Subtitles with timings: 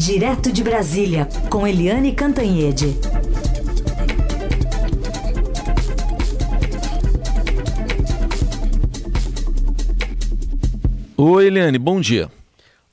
[0.00, 2.86] Direto de Brasília, com Eliane Cantanhede.
[11.18, 12.30] Oi, Eliane, bom dia.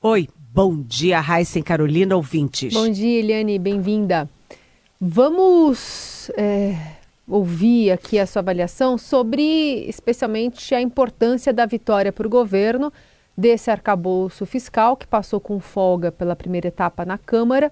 [0.02, 2.74] Oi, bom dia, Raíssa Carolina, ouvintes.
[2.74, 4.28] Bom dia, Eliane, bem-vinda.
[5.00, 6.76] Vamos é,
[7.26, 12.92] ouvir aqui a sua avaliação sobre, especialmente, a importância da vitória para o governo
[13.38, 17.70] desse arcabouço fiscal, que passou com folga pela primeira etapa na Câmara.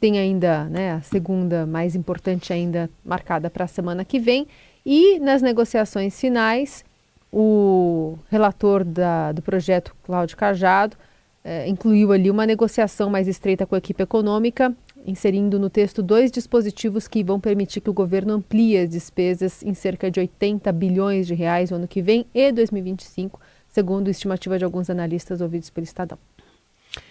[0.00, 4.48] Tem ainda né, a segunda, mais importante ainda, marcada para a semana que vem.
[4.84, 6.84] E nas negociações finais,
[7.32, 10.96] o relator da, do projeto, Cláudio Cajado,
[11.44, 14.74] eh, incluiu ali uma negociação mais estreita com a equipe econômica,
[15.06, 19.74] inserindo no texto dois dispositivos que vão permitir que o governo amplie as despesas em
[19.74, 23.38] cerca de 80 bilhões de reais no ano que vem e 2025
[23.74, 26.16] segundo estimativa de alguns analistas ouvidos pelo Estadão.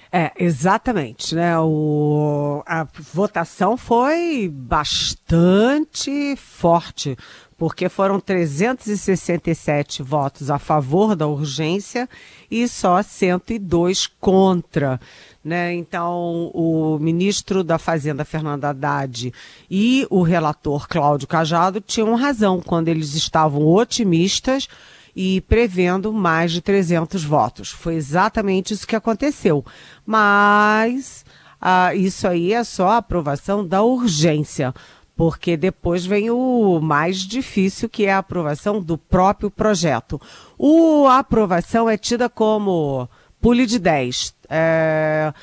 [0.09, 1.59] É, exatamente, né?
[1.59, 7.17] O, a votação foi bastante forte,
[7.57, 12.07] porque foram 367 votos a favor da urgência
[12.49, 15.01] e só 102 contra.
[15.43, 15.73] Né?
[15.73, 19.33] Então, o ministro da Fazenda, Fernando Haddad,
[19.69, 24.69] e o relator Cláudio Cajado tinham razão quando eles estavam otimistas
[25.15, 27.69] e prevendo mais de 300 votos.
[27.69, 29.63] Foi exatamente isso que aconteceu.
[30.05, 31.25] Mas
[31.61, 34.73] ah, isso aí é só a aprovação da urgência,
[35.15, 40.19] porque depois vem o mais difícil, que é a aprovação do próprio projeto.
[40.57, 43.07] O, a aprovação é tida como
[43.39, 44.33] pule de 10.
[44.55, 45.33] É,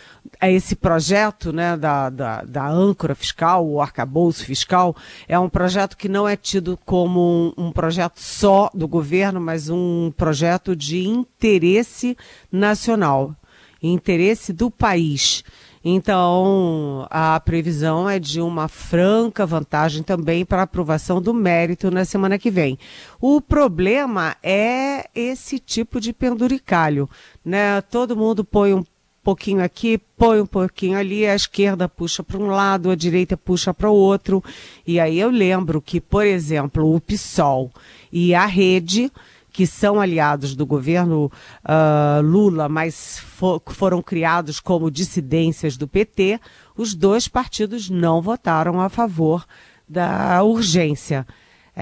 [0.40, 4.94] é esse projeto né, da, da, da âncora fiscal, o arcabouço fiscal,
[5.26, 9.68] é um projeto que não é tido como um, um projeto só do governo, mas
[9.68, 12.16] um projeto de interesse
[12.52, 13.34] nacional,
[13.82, 15.42] interesse do país.
[15.82, 22.38] Então, a previsão é de uma franca vantagem também para aprovação do mérito na semana
[22.38, 22.78] que vem.
[23.18, 27.08] O problema é esse tipo de penduricalho,
[27.42, 27.80] né?
[27.80, 28.84] Todo mundo põe um
[29.22, 33.72] pouquinho aqui, põe um pouquinho ali, a esquerda puxa para um lado, a direita puxa
[33.72, 34.42] para o outro.
[34.86, 37.70] E aí eu lembro que, por exemplo, o PSOL
[38.10, 39.12] e a Rede,
[39.52, 41.30] que são aliados do governo
[41.64, 46.40] uh, Lula, mas for, foram criados como dissidências do PT,
[46.76, 49.44] os dois partidos não votaram a favor
[49.88, 51.26] da urgência.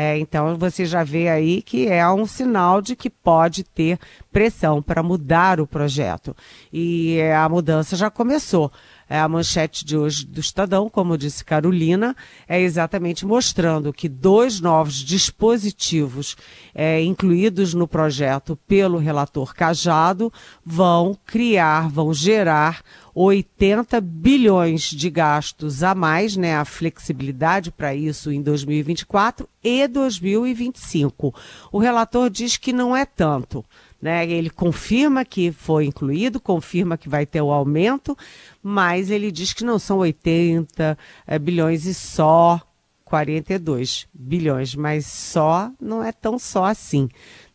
[0.00, 3.98] É, então você já vê aí que é um sinal de que pode ter
[4.31, 6.36] pressão para mudar o projeto.
[6.72, 8.70] E é, a mudança já começou.
[9.10, 12.14] É, a manchete de hoje do Estadão, como disse Carolina,
[12.47, 16.36] é exatamente mostrando que dois novos dispositivos
[16.72, 20.32] é, incluídos no projeto pelo relator Cajado
[20.65, 22.82] vão criar, vão gerar
[23.20, 31.34] 80 bilhões de gastos a mais, né, a flexibilidade para isso em 2024 e 2025.
[31.72, 33.64] O relator diz que não é tanto.
[34.00, 34.24] Né?
[34.30, 38.16] Ele confirma que foi incluído, confirma que vai ter o aumento,
[38.62, 40.96] mas ele diz que não são 80
[41.26, 42.62] é, bilhões e só
[43.04, 47.08] 42 bilhões, mas só não é tão só assim.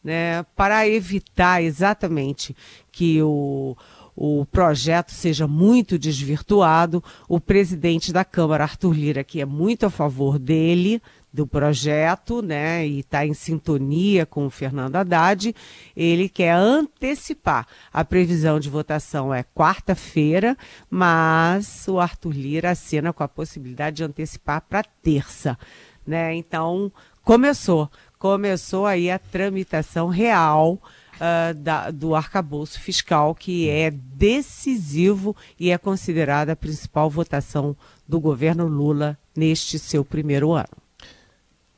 [0.04, 0.44] Né?
[0.58, 2.54] Para evitar exatamente
[2.92, 3.78] que o,
[4.16, 7.04] o projeto seja muito desvirtuado.
[7.28, 11.02] O presidente da Câmara, Arthur Lira, que é muito a favor dele,
[11.34, 15.56] do projeto, né, e está em sintonia com o Fernando Haddad,
[15.98, 17.66] ele quer antecipar.
[17.92, 20.56] A previsão de votação é quarta-feira,
[20.88, 25.58] mas o Arthur Lira acena com a possibilidade de antecipar para terça,
[26.06, 26.36] né?
[26.36, 26.92] Então,
[27.24, 30.80] começou, começou aí a tramitação real
[31.16, 37.76] uh, da, do arcabouço fiscal, que é decisivo e é considerada a principal votação
[38.08, 40.84] do governo Lula neste seu primeiro ano.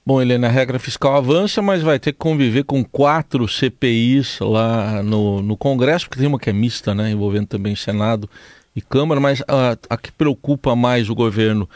[0.07, 5.01] Bom, Helena, a regra fiscal avança, mas vai ter que conviver com quatro CPIs lá
[5.01, 8.29] no, no Congresso, porque tem uma que é mista, né, envolvendo também Senado
[8.75, 11.67] e Câmara, mas a, a que preocupa mais o governo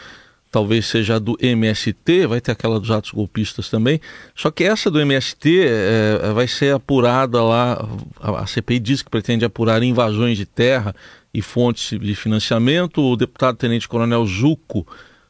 [0.52, 4.02] talvez seja a do MST, vai ter aquela dos atos golpistas também.
[4.36, 7.88] Só que essa do MST é, vai ser apurada lá.
[8.20, 10.96] A, a CPI diz que pretende apurar invasões de terra
[11.34, 13.02] e fontes de financiamento.
[13.02, 14.88] O deputado Tenente Coronel Zuco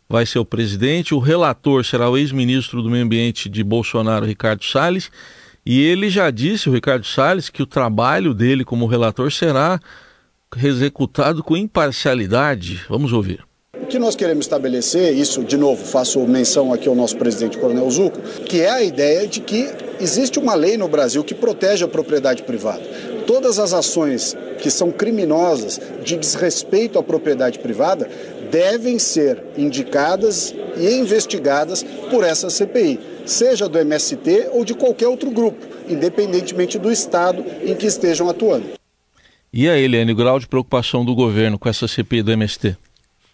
[0.08, 1.14] vai ser o presidente.
[1.14, 5.12] O relator será o ex-ministro do Meio Ambiente de Bolsonaro, Ricardo Salles.
[5.66, 9.80] E ele já disse, o Ricardo Salles, que o trabalho dele como relator será
[10.64, 12.82] executado com imparcialidade.
[12.90, 13.49] Vamos ouvir.
[13.76, 17.90] O que nós queremos estabelecer, isso de novo faço menção aqui ao nosso presidente Coronel
[17.90, 19.70] Zuco, que é a ideia de que
[20.00, 22.82] existe uma lei no Brasil que protege a propriedade privada
[23.30, 28.10] todas as ações que são criminosas de desrespeito à propriedade privada
[28.50, 35.30] devem ser indicadas e investigadas por essa CPI, seja do MST ou de qualquer outro
[35.30, 38.66] grupo, independentemente do estado em que estejam atuando.
[39.54, 42.76] E aí, Eliane, grau de preocupação do governo com essa CPI do MST?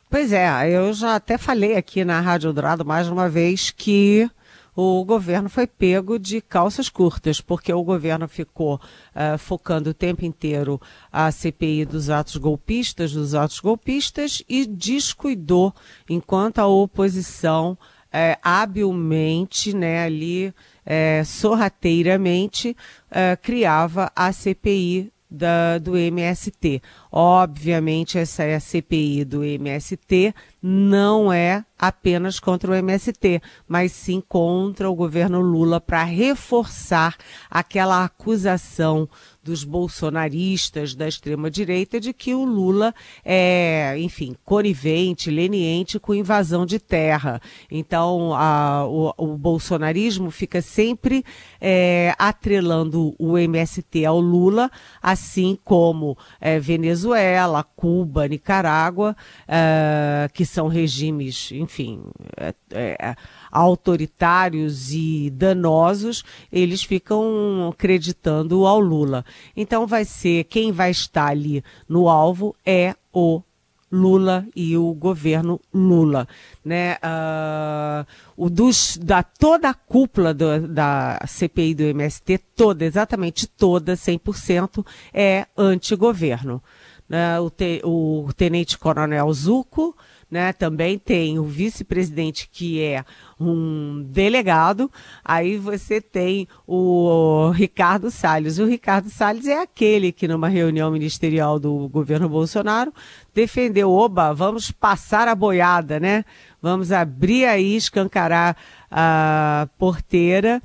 [0.09, 4.29] Pois é, eu já até falei aqui na Rádio Eldorado mais uma vez que
[4.75, 10.25] o governo foi pego de calças curtas, porque o governo ficou uh, focando o tempo
[10.25, 10.79] inteiro
[11.11, 15.73] a CPI dos atos golpistas, dos atos golpistas, e descuidou,
[16.09, 17.77] enquanto a oposição
[18.11, 20.53] é, habilmente, né, ali,
[20.85, 22.75] é, sorrateiramente,
[23.09, 26.81] é, criava a CPI da, do MST.
[27.11, 34.23] Obviamente, essa é a CPI do MST, não é apenas contra o MST, mas sim
[34.27, 37.15] contra o governo Lula para reforçar
[37.49, 39.07] aquela acusação
[39.45, 46.79] dos bolsonaristas da extrema-direita de que o Lula é, enfim, conivente, leniente com invasão de
[46.79, 47.39] terra.
[47.69, 51.23] Então, a, o, o, bolsonarismo fica sempre
[51.61, 59.15] é, atrelando o MST ao Lula, assim como é, Venezuela, Cuba, Nicarágua,
[59.47, 62.01] é, que são regimes, enfim,
[62.35, 63.15] é, é,
[63.55, 69.23] autoritários e danosos, eles ficam acreditando ao Lula.
[69.55, 73.41] Então vai ser quem vai estar ali no alvo é o
[73.89, 76.27] Lula e o governo Lula,
[76.65, 76.95] né?
[76.95, 78.05] Uh,
[78.35, 84.85] o dos, da toda a cúpula do, da CPI do MST, toda, exatamente toda, 100%,
[85.13, 86.61] é antigoverno.
[87.07, 87.39] Né?
[87.39, 89.95] O, te, o tenente coronel Zuco,
[90.29, 90.51] né?
[90.53, 93.05] Também tem o vice-presidente que é
[93.39, 94.91] um delegado,
[95.23, 98.57] aí você tem o Ricardo Salles.
[98.57, 102.93] O Ricardo Salles é aquele que numa reunião ministerial do governo Bolsonaro
[103.33, 106.25] defendeu, oba, vamos passar a boiada, né?
[106.61, 108.57] Vamos abrir aí, escancarar
[108.89, 110.61] a porteira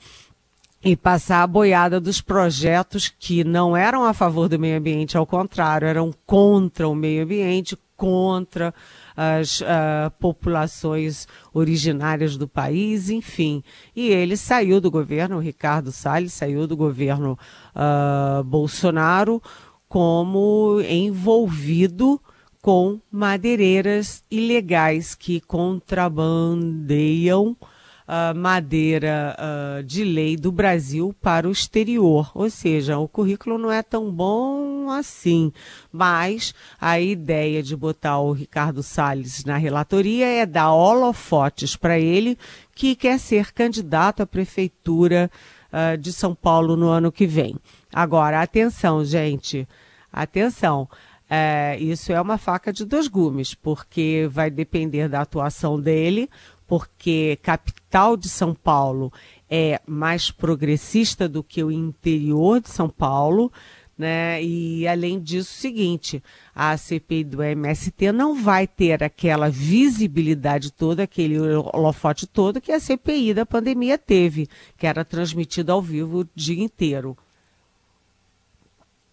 [0.83, 5.27] e passar a boiada dos projetos que não eram a favor do meio ambiente, ao
[5.27, 8.75] contrário, eram contra o meio ambiente, contra
[9.15, 13.63] as uh, populações originárias do país, enfim.
[13.95, 17.39] E ele saiu do governo, o Ricardo Salles saiu do governo
[17.77, 19.43] uh, Bolsonaro
[19.87, 22.19] como envolvido
[22.63, 27.55] com madeireiras ilegais que contrabandeiam
[28.11, 32.31] uh, madeira uh, de lei do Brasil para o exterior.
[32.35, 35.53] Ou seja, o currículo não é tão bom assim.
[35.93, 42.37] Mas a ideia de botar o Ricardo Salles na relatoria é dar holofotes para ele,
[42.75, 45.31] que quer ser candidato à prefeitura
[45.73, 47.55] uh, de São Paulo no ano que vem.
[47.93, 49.69] Agora, atenção, gente.
[50.13, 50.89] Atenção.
[51.33, 56.29] É, isso é uma faca de dois gumes, porque vai depender da atuação dele,
[56.71, 59.13] porque capital de São Paulo
[59.51, 63.53] é mais progressista do que o interior de São Paulo,
[63.99, 64.41] né?
[64.41, 66.23] E além disso, o seguinte,
[66.55, 72.79] a CPI do MST não vai ter aquela visibilidade toda, aquele holofote todo que a
[72.79, 77.19] CPI da pandemia teve, que era transmitida ao vivo o dia inteiro.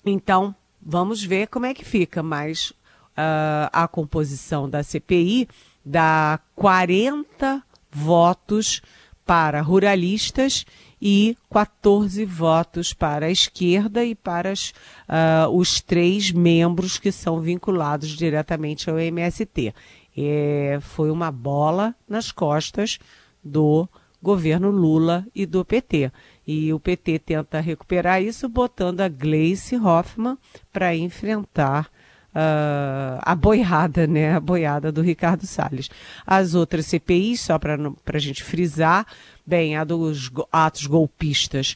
[0.06, 5.48] Então, vamos ver como é que fica, mas uh, a composição da CPI
[5.88, 8.82] dá 40 votos
[9.26, 10.66] para ruralistas
[11.02, 14.74] e 14 votos para a esquerda e para as,
[15.08, 19.74] uh, os três membros que são vinculados diretamente ao MST.
[20.18, 22.98] É, foi uma bola nas costas
[23.44, 23.88] do
[24.22, 26.12] governo Lula e do PT.
[26.46, 30.38] E o PT tenta recuperar isso botando a Gleice Hoffmann
[30.74, 31.90] para enfrentar
[32.38, 34.36] uh, a boiada, né?
[34.36, 35.90] A boiada do Ricardo Salles.
[36.26, 37.78] As outras CPIs, só para
[38.14, 39.06] a gente frisar,
[39.46, 41.76] bem, a dos atos golpistas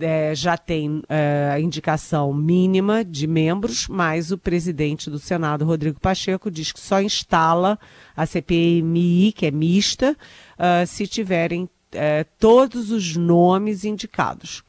[0.00, 5.98] é, já tem é, a indicação mínima de membros, mas o presidente do Senado, Rodrigo
[5.98, 7.78] Pacheco, diz que só instala
[8.16, 10.16] a CPMI, que é mista,
[10.58, 14.62] uh, se tiverem uh, todos os nomes indicados.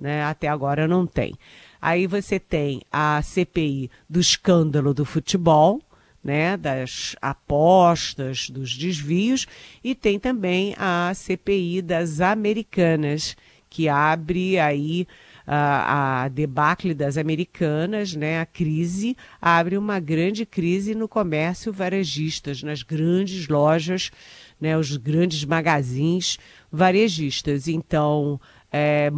[0.00, 0.24] Né?
[0.24, 1.34] Até agora não tem.
[1.82, 5.82] Aí você tem a CPI do escândalo do futebol,
[6.22, 9.48] né, das apostas, dos desvios,
[9.82, 13.36] e tem também a CPI das americanas,
[13.68, 15.08] que abre aí
[15.44, 22.62] a, a debacle das americanas, né, a crise, abre uma grande crise no comércio varejistas,
[22.62, 24.12] nas grandes lojas,
[24.60, 26.38] né, os grandes magazins
[26.70, 27.66] varejistas.
[27.66, 29.10] Então, é,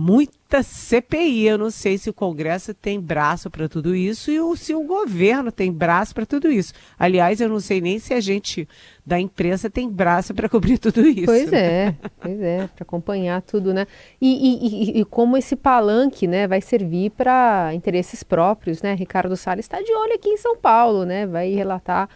[0.55, 1.47] muita CPI.
[1.47, 5.51] Eu não sei se o Congresso tem braço para tudo isso e se o governo
[5.51, 6.73] tem braço para tudo isso.
[6.99, 8.69] Aliás, eu não sei nem se a gente
[9.05, 11.27] da imprensa tem braço para cobrir tudo isso.
[11.27, 13.87] Pois é, pois é, para acompanhar tudo, né?
[14.21, 18.95] E, e, e, e, como esse palanque, né, vai servir para interesses próprios, né?
[18.95, 21.27] Ricardo Salles está de olho aqui em São Paulo, né?
[21.27, 22.09] Vai relatar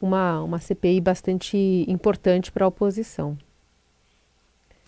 [0.00, 3.36] uma, uma CPI bastante importante para a oposição.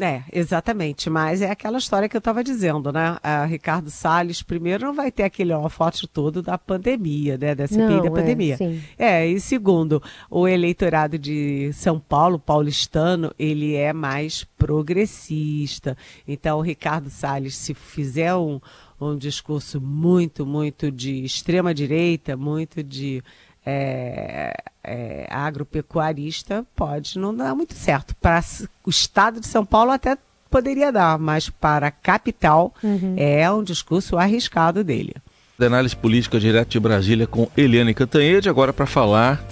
[0.01, 1.09] É, exatamente.
[1.09, 3.17] Mas é aquela história que eu estava dizendo, né?
[3.23, 7.55] A Ricardo Salles, primeiro, não vai ter aquele holofote todo da pandemia, né?
[7.55, 8.59] Da CPI não, da é, pandemia.
[8.99, 15.97] É, é, e segundo, o eleitorado de São Paulo, paulistano, ele é mais progressista.
[16.27, 18.61] Então, o Ricardo Salles, se fizer um,
[19.01, 23.23] um discurso muito, muito de extrema direita, muito de
[23.64, 28.14] é, é, agropecuarista pode não dar muito certo.
[28.21, 28.42] Para
[28.85, 30.16] o estado de São Paulo até
[30.50, 33.14] poderia dar, mas para a capital uhum.
[33.16, 35.14] é um discurso arriscado dele.
[35.59, 39.42] Da análise política direto de Brasília com Eliane Cantanhede, agora para falar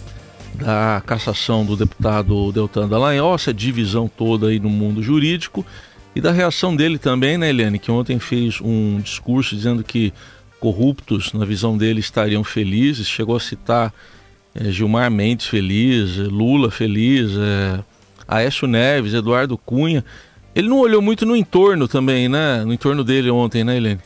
[0.54, 5.64] da cassação do deputado Deltan Dallagnol, essa divisão toda aí no mundo jurídico
[6.14, 10.12] e da reação dele também, né, Eliane, que ontem fez um discurso dizendo que
[10.60, 13.08] corruptos, na visão dele, estariam felizes.
[13.08, 13.92] Chegou a citar
[14.54, 17.80] é, Gilmar Mendes feliz, eh, Lula feliz, é,
[18.28, 20.04] Aécio Neves, Eduardo Cunha.
[20.54, 22.64] Ele não olhou muito no entorno também, né?
[22.64, 24.00] No entorno dele ontem, né, Helene?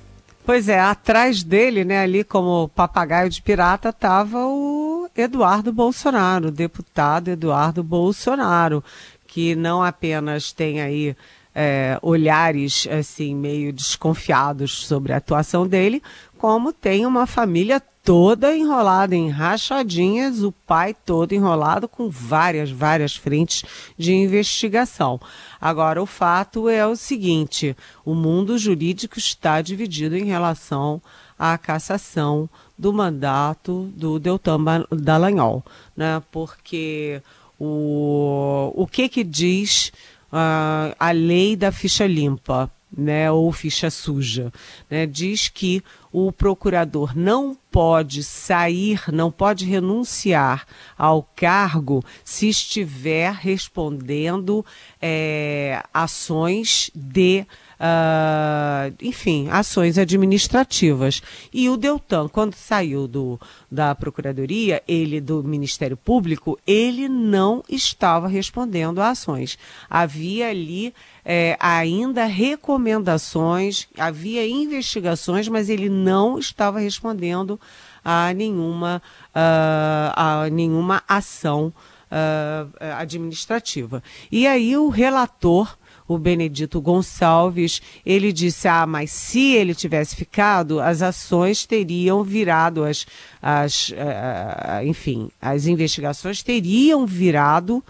[0.46, 6.52] Pois é, atrás dele, né, ali como papagaio de pirata, estava o Eduardo Bolsonaro, o
[6.52, 8.84] deputado Eduardo Bolsonaro,
[9.26, 11.16] que não apenas tem aí
[11.54, 16.02] é, olhares assim meio desconfiados sobre a atuação dele,
[16.36, 23.16] como tem uma família toda enrolada em rachadinhas, o pai todo enrolado com várias, várias
[23.16, 23.64] frentes
[23.96, 25.18] de investigação.
[25.58, 31.00] Agora, o fato é o seguinte: o mundo jurídico está dividido em relação
[31.38, 34.58] à cassação do mandato do Deltan
[34.90, 35.64] Dallagnol,
[35.96, 36.22] né?
[36.30, 37.22] Porque
[37.58, 39.92] o, o que que diz
[40.34, 42.70] uh, a lei da ficha limpa?
[42.96, 44.52] né, ou ficha suja,
[44.88, 50.64] né, diz que o procurador não pode sair, não pode renunciar
[50.96, 54.64] ao cargo se estiver respondendo
[55.02, 61.22] é, ações de Uh, enfim, ações administrativas.
[61.52, 63.38] E o Deltan, quando saiu do,
[63.70, 69.58] da Procuradoria, ele do Ministério Público, ele não estava respondendo a ações.
[69.90, 77.58] Havia ali é, ainda recomendações, havia investigações, mas ele não estava respondendo
[78.04, 81.72] a nenhuma, uh, a nenhuma ação
[82.10, 84.02] uh, administrativa.
[84.30, 90.80] E aí o relator o Benedito Gonçalves, ele disse: ah, mas se ele tivesse ficado,
[90.80, 93.06] as ações teriam virado, as,
[93.40, 97.82] as uh, enfim, as investigações teriam virado,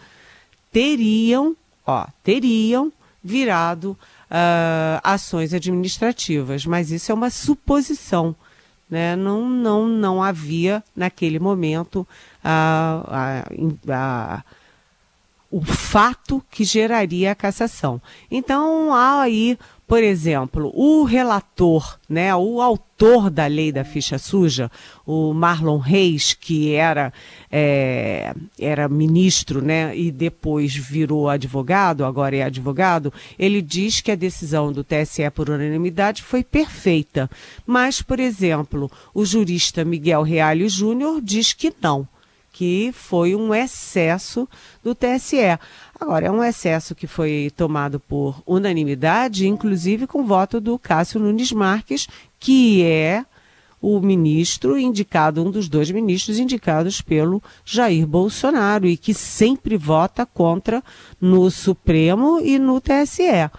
[0.73, 1.57] teriam,
[1.87, 2.93] ó, teriam
[3.23, 3.97] virado
[4.31, 8.35] uh, ações administrativas, mas isso é uma suposição.
[8.89, 9.17] Né?
[9.17, 12.07] Não, não, não havia naquele momento
[12.45, 13.43] a,
[13.89, 14.45] a, a
[15.55, 18.03] o fato que geraria a cassação.
[18.29, 19.57] Então, há aí,
[19.87, 24.69] por exemplo, o relator, né, o autor da lei da ficha suja,
[25.07, 27.13] o Marlon Reis, que era,
[27.53, 34.17] é, era ministro né, e depois virou advogado, agora é advogado, ele diz que a
[34.17, 37.31] decisão do TSE por unanimidade foi perfeita.
[37.65, 42.09] Mas, por exemplo, o jurista Miguel Reale Júnior diz que não
[42.55, 44.49] que foi um excesso
[44.81, 45.59] do TSE.
[46.01, 51.51] Agora, é um excesso que foi tomado por unanimidade, inclusive com voto do Cássio Nunes
[51.51, 52.07] Marques,
[52.39, 53.25] que é
[53.83, 60.25] o ministro indicado, um dos dois ministros indicados pelo Jair Bolsonaro e que sempre vota
[60.25, 60.81] contra
[61.21, 63.51] no Supremo e no TSE.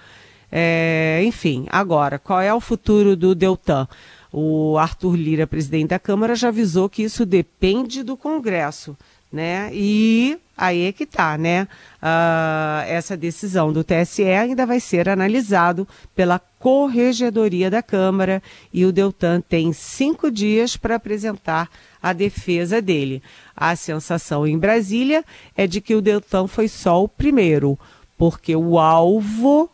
[0.50, 3.90] É, enfim, agora, qual é o futuro do Deltan?
[4.32, 8.98] O Arthur Lira, presidente da Câmara, já avisou que isso depende do Congresso,
[9.32, 9.70] né?
[9.74, 11.67] E aí é que tá, né?
[12.01, 18.41] Uh, essa decisão do TSE ainda vai ser analisado pela Corregedoria da Câmara
[18.74, 21.70] e o Deltan tem cinco dias para apresentar
[22.01, 23.22] a defesa dele.
[23.55, 25.24] A sensação em Brasília
[25.55, 27.77] é de que o Deltan foi só o primeiro,
[28.17, 29.70] porque o alvo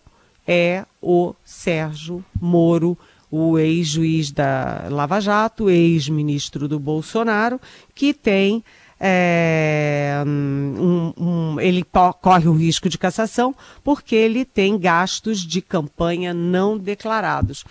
[0.47, 2.97] é o Sérgio Moro
[3.31, 7.59] o ex-juiz da Lava Jato, ex-ministro do Bolsonaro,
[7.95, 8.61] que tem
[8.99, 11.83] é, um, um, ele
[12.21, 17.63] corre o risco de cassação porque ele tem gastos de campanha não declarados.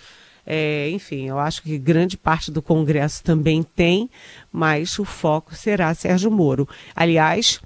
[0.45, 4.09] É, enfim, eu acho que grande parte do Congresso também tem,
[4.51, 6.67] mas o foco será Sérgio Moro.
[6.95, 7.61] Aliás,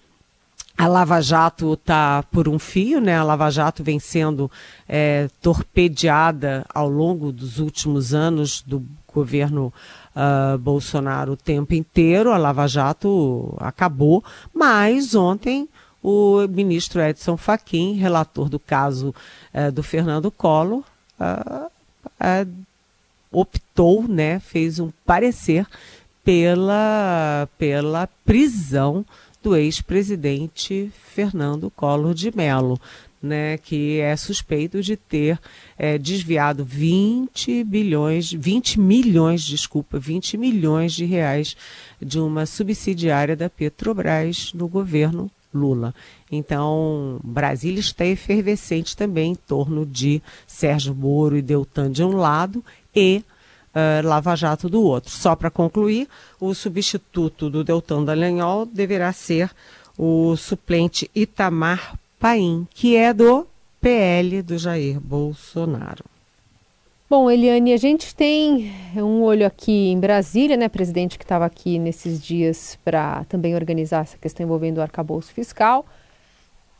[0.77, 3.17] a Lava Jato está por um fio, né?
[3.17, 4.51] A Lava Jato vem sendo
[4.88, 9.74] é, torpedeada ao longo dos últimos anos do governo
[10.13, 12.32] uh, Bolsonaro o tempo inteiro.
[12.32, 14.22] A Lava Jato acabou,
[14.53, 15.70] mas ontem
[16.03, 19.15] o ministro Edson Fachin, relator do caso
[19.53, 20.84] uh, do Fernando Collor,
[21.20, 21.72] uh,
[23.32, 24.39] optou, né?
[24.39, 25.65] Fez um parecer
[26.24, 29.05] pela, pela prisão
[29.45, 32.81] do ex-presidente Fernando Collor de Mello,
[33.21, 35.39] né, que é suspeito de ter
[35.77, 41.55] é, desviado 20 bilhões, 20 milhões, desculpa, 20 milhões de reais
[42.01, 45.93] de uma subsidiária da Petrobras no governo Lula.
[46.31, 52.65] Então, Brasília está efervescente também em torno de Sérgio Moro e Deltan de um lado
[52.95, 53.23] e
[53.75, 55.12] uh, Lava Jato do outro.
[55.12, 56.08] Só para concluir,
[56.39, 59.51] o substituto do Deltan Dallagnol deverá ser
[59.98, 63.46] o suplente Itamar Paim, que é do
[63.82, 66.03] PL do Jair Bolsonaro.
[67.08, 70.67] Bom, Eliane, a gente tem um olho aqui em Brasília, né?
[70.67, 75.86] Presidente que estava aqui nesses dias para também organizar essa questão envolvendo o arcabouço fiscal.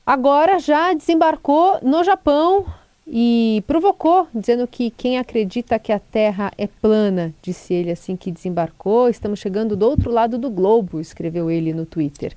[0.04, 2.66] Agora já desembarcou no Japão
[3.08, 8.32] e provocou, dizendo que quem acredita que a Terra é plana, disse ele assim que
[8.32, 12.36] desembarcou, estamos chegando do outro lado do globo, escreveu ele no Twitter.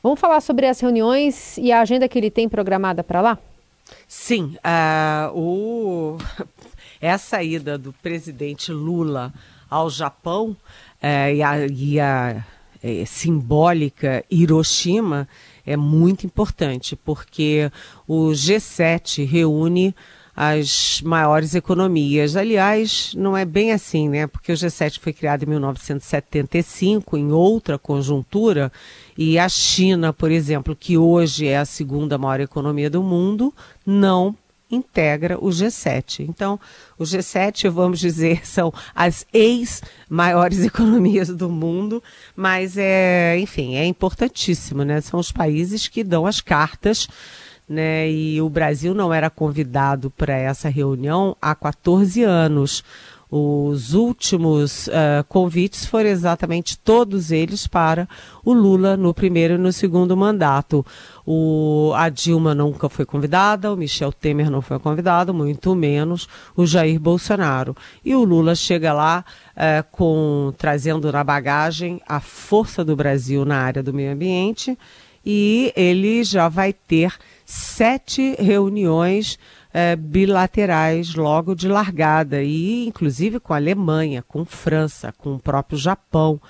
[0.00, 3.38] Vamos falar sobre as reuniões e a agenda que ele tem programada para lá?
[4.06, 6.18] Sim, uh, o...
[7.00, 9.32] essa ida do presidente Lula
[9.68, 10.56] ao Japão
[11.02, 12.44] uh, e a, e a
[12.82, 15.28] é, simbólica Hiroshima
[15.68, 17.70] é muito importante, porque
[18.06, 19.94] o G7 reúne
[20.34, 22.36] as maiores economias.
[22.36, 24.28] Aliás, não é bem assim, né?
[24.28, 28.70] Porque o G7 foi criado em 1975, em outra conjuntura,
[29.16, 33.52] e a China, por exemplo, que hoje é a segunda maior economia do mundo,
[33.84, 34.32] não
[34.70, 36.26] integra o G7.
[36.28, 36.58] Então,
[36.98, 42.02] o G7, vamos dizer, são as ex-maiores economias do mundo,
[42.36, 45.00] mas é, enfim, é importantíssimo, né?
[45.00, 47.08] São os países que dão as cartas,
[47.68, 48.10] né?
[48.10, 52.82] E o Brasil não era convidado para essa reunião há 14 anos.
[53.30, 58.08] Os últimos uh, convites foram exatamente todos eles para
[58.42, 60.84] o Lula no primeiro e no segundo mandato.
[61.26, 66.64] O, a Dilma nunca foi convidada, o Michel Temer não foi convidado, muito menos o
[66.64, 67.76] Jair Bolsonaro.
[68.02, 73.58] E o Lula chega lá uh, com trazendo na bagagem a força do Brasil na
[73.58, 74.78] área do meio ambiente
[75.30, 77.12] e ele já vai ter
[77.44, 79.38] sete reuniões
[79.72, 85.78] é, bilaterais logo de largada, e inclusive com a Alemanha, com França, com o próprio
[85.78, 86.40] Japão.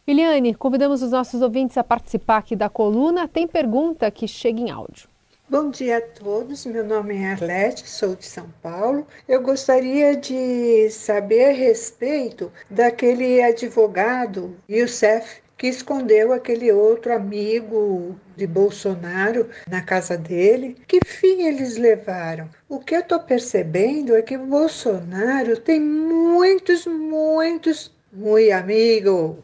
[0.07, 3.27] Eliane, convidamos os nossos ouvintes a participar aqui da coluna.
[3.27, 5.10] Tem pergunta que chega em áudio.
[5.51, 9.05] Bom dia a todos, meu nome é Arlete, sou de São Paulo.
[9.27, 18.47] Eu gostaria de saber a respeito daquele advogado, Youssef, que escondeu aquele outro amigo de
[18.47, 20.77] Bolsonaro na casa dele.
[20.87, 22.47] Que fim eles levaram?
[22.69, 29.43] O que eu estou percebendo é que Bolsonaro tem muitos, muitos, muito amigo.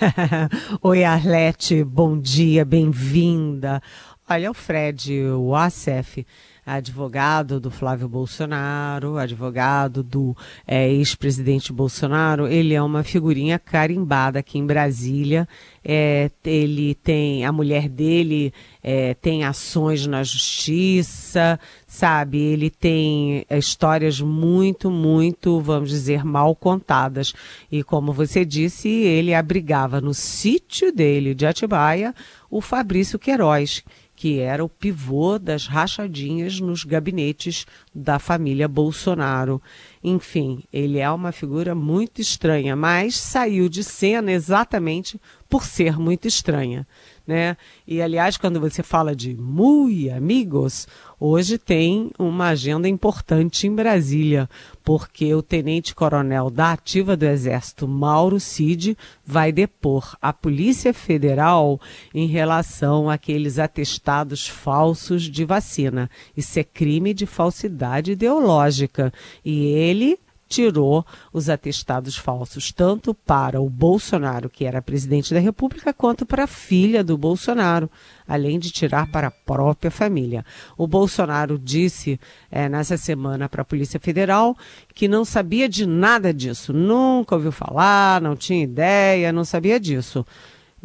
[0.82, 3.80] Oi, Arlete, bom dia, bem-vinda.
[4.26, 5.12] Olha, o Fred
[5.50, 6.26] Wassef,
[6.64, 10.34] advogado do Flávio Bolsonaro, advogado do
[10.66, 15.46] é, ex-presidente Bolsonaro, ele é uma figurinha carimbada aqui em Brasília.
[15.84, 18.50] É, ele tem, a mulher dele
[18.82, 22.38] é, tem ações na justiça, sabe?
[22.38, 27.34] Ele tem é, histórias muito, muito, vamos dizer, mal contadas.
[27.70, 32.14] E como você disse, ele abrigava no sítio dele de Atibaia
[32.50, 33.82] o Fabrício Queiroz
[34.24, 39.60] que era o pivô das rachadinhas nos gabinetes da família Bolsonaro.
[40.02, 46.26] Enfim, ele é uma figura muito estranha, mas saiu de cena exatamente por ser muito
[46.26, 46.86] estranha
[47.26, 47.56] né?
[47.86, 50.86] E aliás, quando você fala de muy amigos,
[51.18, 54.48] hoje tem uma agenda importante em Brasília,
[54.84, 61.80] porque o tenente-coronel da ativa do Exército, Mauro Cid, vai depor a Polícia Federal
[62.14, 66.10] em relação àqueles atestados falsos de vacina.
[66.36, 69.12] Isso é crime de falsidade ideológica.
[69.44, 75.92] E ele tirou os atestados falsos, tanto para o Bolsonaro, que era presidente da República,
[75.92, 77.90] quanto para a filha do Bolsonaro,
[78.26, 80.44] além de tirar para a própria família.
[80.76, 84.56] O Bolsonaro disse é, nessa semana para a Polícia Federal
[84.94, 90.24] que não sabia de nada disso, nunca ouviu falar, não tinha ideia, não sabia disso.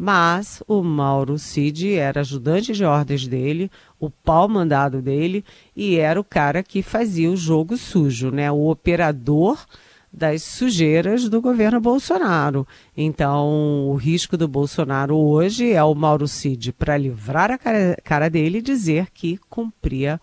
[0.02, 5.44] Mas o Mauro Cid era ajudante de ordens dele, o pau mandado dele,
[5.76, 8.50] e era o cara que fazia o jogo sujo, né?
[8.50, 9.62] O operador
[10.10, 12.66] das sujeiras do governo Bolsonaro.
[12.96, 18.30] Então, o risco do Bolsonaro hoje é o Mauro Cid, para livrar a cara, cara
[18.30, 20.18] dele, dizer que cumpria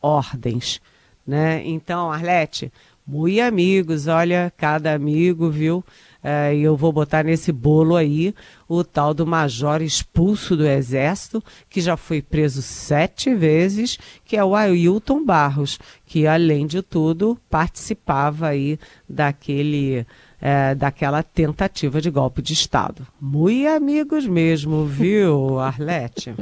[0.00, 0.80] ordens.
[1.26, 1.62] Né?
[1.66, 2.72] Então, Arlete,
[3.08, 5.82] muito amigos, olha, cada amigo, viu?
[6.22, 8.34] É, e eu vou botar nesse bolo aí
[8.68, 14.44] o tal do major expulso do Exército, que já foi preso sete vezes, que é
[14.44, 20.04] o Ailton Barros, que além de tudo participava aí daquele
[20.38, 23.06] é, daquela tentativa de golpe de Estado.
[23.18, 26.34] Muito amigos mesmo, viu, Arlete?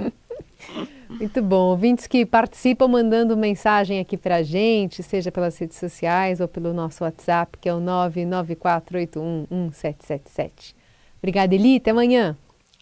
[1.19, 1.71] Muito bom.
[1.71, 6.75] Ouvintes que participam mandando mensagem aqui para a gente, seja pelas redes sociais ou pelo
[6.75, 10.75] nosso WhatsApp, que é o 994811777.
[11.19, 11.77] Obrigada, Eli.
[11.77, 12.35] Até amanhã.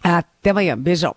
[0.02, 0.76] Até amanhã.
[0.76, 1.14] Beijão.